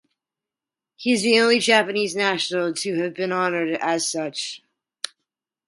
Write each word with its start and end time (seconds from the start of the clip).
He 0.95 1.11
is 1.11 1.21
the 1.21 1.39
only 1.39 1.59
Japanese 1.59 2.15
national 2.15 2.73
to 2.73 2.95
have 2.95 3.13
been 3.13 3.31
honored 3.31 3.77
as 3.79 4.07
such. 4.11 4.63